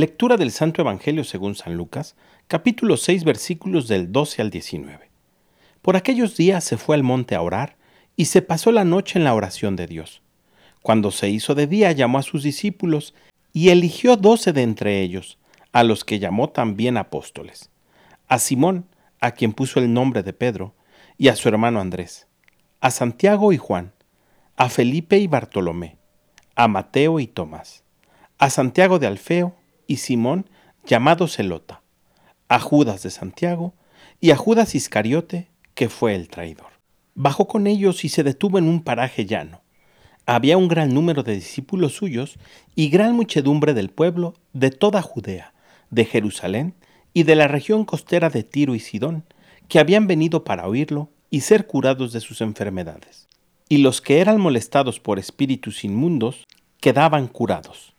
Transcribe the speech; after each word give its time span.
Lectura 0.00 0.38
del 0.38 0.50
Santo 0.50 0.80
Evangelio 0.80 1.24
según 1.24 1.54
San 1.54 1.76
Lucas, 1.76 2.16
capítulo 2.48 2.96
6 2.96 3.22
versículos 3.22 3.86
del 3.86 4.10
12 4.10 4.40
al 4.40 4.48
19. 4.48 5.10
Por 5.82 5.94
aquellos 5.94 6.38
días 6.38 6.64
se 6.64 6.78
fue 6.78 6.96
al 6.96 7.02
monte 7.02 7.34
a 7.34 7.42
orar 7.42 7.76
y 8.16 8.24
se 8.24 8.40
pasó 8.40 8.72
la 8.72 8.86
noche 8.86 9.18
en 9.18 9.24
la 9.24 9.34
oración 9.34 9.76
de 9.76 9.86
Dios. 9.86 10.22
Cuando 10.80 11.10
se 11.10 11.28
hizo 11.28 11.54
de 11.54 11.66
día 11.66 11.92
llamó 11.92 12.16
a 12.16 12.22
sus 12.22 12.42
discípulos 12.42 13.12
y 13.52 13.68
eligió 13.68 14.16
doce 14.16 14.54
de 14.54 14.62
entre 14.62 15.02
ellos, 15.02 15.36
a 15.70 15.84
los 15.84 16.02
que 16.06 16.18
llamó 16.18 16.48
también 16.48 16.96
apóstoles. 16.96 17.68
A 18.26 18.38
Simón, 18.38 18.86
a 19.20 19.32
quien 19.32 19.52
puso 19.52 19.80
el 19.80 19.92
nombre 19.92 20.22
de 20.22 20.32
Pedro, 20.32 20.74
y 21.18 21.28
a 21.28 21.36
su 21.36 21.46
hermano 21.46 21.78
Andrés, 21.78 22.26
a 22.80 22.90
Santiago 22.90 23.52
y 23.52 23.58
Juan, 23.58 23.92
a 24.56 24.70
Felipe 24.70 25.18
y 25.18 25.26
Bartolomé, 25.26 25.98
a 26.54 26.68
Mateo 26.68 27.20
y 27.20 27.26
Tomás, 27.26 27.84
a 28.38 28.48
Santiago 28.48 28.98
de 28.98 29.06
Alfeo, 29.06 29.59
y 29.90 29.96
Simón, 29.96 30.48
llamado 30.86 31.26
Celota, 31.26 31.82
a 32.48 32.60
Judas 32.60 33.02
de 33.02 33.10
Santiago 33.10 33.74
y 34.20 34.30
a 34.30 34.36
Judas 34.36 34.76
Iscariote, 34.76 35.50
que 35.74 35.88
fue 35.88 36.14
el 36.14 36.28
traidor. 36.28 36.68
Bajó 37.16 37.48
con 37.48 37.66
ellos 37.66 38.04
y 38.04 38.08
se 38.08 38.22
detuvo 38.22 38.58
en 38.58 38.68
un 38.68 38.84
paraje 38.84 39.26
llano. 39.26 39.62
Había 40.26 40.56
un 40.56 40.68
gran 40.68 40.94
número 40.94 41.24
de 41.24 41.34
discípulos 41.34 41.94
suyos 41.96 42.38
y 42.76 42.88
gran 42.88 43.16
muchedumbre 43.16 43.74
del 43.74 43.90
pueblo 43.90 44.34
de 44.52 44.70
toda 44.70 45.02
Judea, 45.02 45.54
de 45.90 46.04
Jerusalén 46.04 46.74
y 47.12 47.24
de 47.24 47.34
la 47.34 47.48
región 47.48 47.84
costera 47.84 48.30
de 48.30 48.44
Tiro 48.44 48.76
y 48.76 48.78
Sidón, 48.78 49.24
que 49.66 49.80
habían 49.80 50.06
venido 50.06 50.44
para 50.44 50.68
oírlo 50.68 51.10
y 51.30 51.40
ser 51.40 51.66
curados 51.66 52.12
de 52.12 52.20
sus 52.20 52.42
enfermedades. 52.42 53.26
Y 53.68 53.78
los 53.78 54.00
que 54.00 54.20
eran 54.20 54.40
molestados 54.40 55.00
por 55.00 55.18
espíritus 55.18 55.82
inmundos 55.82 56.46
quedaban 56.78 57.26
curados. 57.26 57.96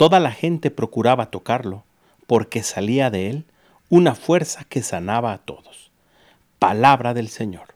Toda 0.00 0.18
la 0.18 0.32
gente 0.32 0.70
procuraba 0.70 1.30
tocarlo, 1.30 1.84
porque 2.26 2.62
salía 2.62 3.10
de 3.10 3.28
él 3.28 3.44
una 3.90 4.14
fuerza 4.14 4.64
que 4.64 4.82
sanaba 4.82 5.34
a 5.34 5.44
todos. 5.44 5.92
Palabra 6.58 7.12
del 7.12 7.28
Señor. 7.28 7.74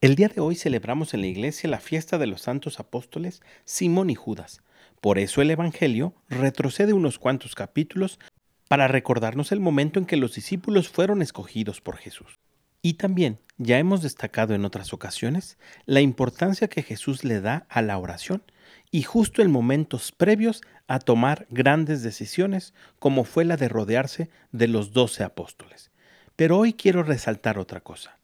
El 0.00 0.14
día 0.14 0.28
de 0.28 0.40
hoy 0.40 0.54
celebramos 0.54 1.14
en 1.14 1.22
la 1.22 1.26
iglesia 1.26 1.68
la 1.68 1.80
fiesta 1.80 2.16
de 2.16 2.28
los 2.28 2.42
santos 2.42 2.78
apóstoles 2.78 3.42
Simón 3.64 4.08
y 4.08 4.14
Judas. 4.14 4.62
Por 5.00 5.18
eso 5.18 5.42
el 5.42 5.50
Evangelio 5.50 6.14
retrocede 6.28 6.92
unos 6.92 7.18
cuantos 7.18 7.56
capítulos 7.56 8.20
para 8.68 8.86
recordarnos 8.86 9.50
el 9.50 9.58
momento 9.58 9.98
en 9.98 10.06
que 10.06 10.16
los 10.16 10.36
discípulos 10.36 10.88
fueron 10.88 11.22
escogidos 11.22 11.80
por 11.80 11.96
Jesús. 11.96 12.38
Y 12.82 12.94
también 12.94 13.40
ya 13.58 13.80
hemos 13.80 14.00
destacado 14.00 14.54
en 14.54 14.64
otras 14.64 14.92
ocasiones 14.92 15.58
la 15.86 16.02
importancia 16.02 16.68
que 16.68 16.84
Jesús 16.84 17.24
le 17.24 17.40
da 17.40 17.66
a 17.68 17.82
la 17.82 17.98
oración 17.98 18.44
y 18.90 19.02
justo 19.02 19.42
en 19.42 19.50
momentos 19.50 20.12
previos 20.12 20.62
a 20.88 20.98
tomar 20.98 21.46
grandes 21.50 22.02
decisiones 22.02 22.74
como 22.98 23.24
fue 23.24 23.44
la 23.44 23.56
de 23.56 23.68
rodearse 23.68 24.30
de 24.52 24.68
los 24.68 24.92
doce 24.92 25.22
apóstoles. 25.22 25.90
Pero 26.36 26.58
hoy 26.58 26.72
quiero 26.72 27.02
resaltar 27.02 27.58
otra 27.58 27.80
cosa. 27.80 28.18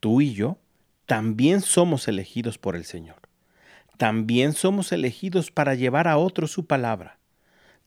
Tú 0.00 0.20
y 0.20 0.34
yo 0.34 0.58
también 1.06 1.60
somos 1.60 2.08
elegidos 2.08 2.58
por 2.58 2.76
el 2.76 2.84
Señor. 2.84 3.16
También 3.96 4.52
somos 4.52 4.92
elegidos 4.92 5.50
para 5.50 5.74
llevar 5.74 6.08
a 6.08 6.18
otros 6.18 6.50
su 6.50 6.66
palabra. 6.66 7.18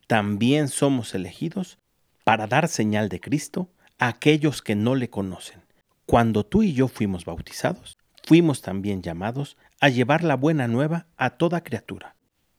También 0.07 0.69
somos 0.69 1.13
elegidos 1.13 1.79
para 2.23 2.47
dar 2.47 2.69
señal 2.69 3.09
de 3.09 3.19
Cristo 3.19 3.69
a 3.99 4.07
aquellos 4.07 4.61
que 4.61 4.75
no 4.75 4.95
le 4.95 5.09
conocen. 5.09 5.61
Cuando 6.05 6.45
tú 6.45 6.63
y 6.63 6.73
yo 6.73 6.87
fuimos 6.87 7.25
bautizados, 7.25 7.97
fuimos 8.27 8.61
también 8.61 9.01
llamados 9.01 9.55
a 9.79 9.87
llevar 9.87 10.21
la 10.21 10.35
buena 10.35 10.67
nueva 10.67 11.07
a 11.15 11.37
toda 11.37 11.63
criatura. 11.63 12.17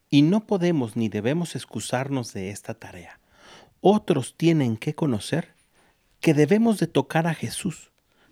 Y 0.09 0.23
no 0.23 0.47
podemos 0.47 0.97
ni 0.97 1.11
debemos 1.11 1.55
excusarnos 1.55 2.33
de 2.33 2.49
esta 2.49 2.73
tarea. 2.73 3.21
Otros 3.83 4.35
tienen 4.35 4.79
que 4.79 4.95
conocer 4.95 5.53
que 6.21 6.33
debemos 6.33 6.79
de 6.79 6.87
tocar 6.87 7.27
a 7.27 7.35
Jesús, 7.35 7.91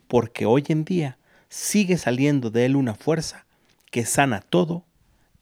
porque 0.08 0.46
hoy 0.46 0.64
en 0.68 0.86
día 0.86 1.18
sigue 1.50 1.98
saliendo 1.98 2.48
de 2.48 2.64
él 2.64 2.74
una 2.74 2.94
fuerza 2.94 3.44
que 3.90 4.06
sana 4.06 4.40
todo 4.40 4.86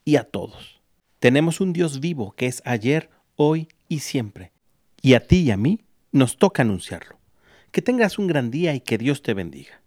y 0.04 0.16
a 0.16 0.24
todos. 0.24 0.80
Tenemos 1.20 1.60
un 1.60 1.72
Dios 1.72 2.00
vivo 2.00 2.32
que 2.32 2.46
es 2.46 2.60
ayer, 2.64 3.08
hoy 3.36 3.68
y 3.88 4.00
siempre. 4.00 4.50
Y 5.00 5.14
a 5.14 5.24
ti 5.28 5.42
y 5.42 5.52
a 5.52 5.56
mí 5.56 5.84
nos 6.10 6.38
toca 6.38 6.62
anunciarlo. 6.62 7.20
Que 7.70 7.82
tengas 7.82 8.18
un 8.18 8.26
gran 8.26 8.50
día 8.50 8.74
y 8.74 8.80
que 8.80 8.98
Dios 8.98 9.22
te 9.22 9.32
bendiga. 9.32 9.83